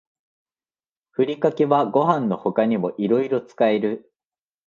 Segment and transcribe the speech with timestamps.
[1.11, 4.11] ふりかけはご飯の他にもいろいろ使える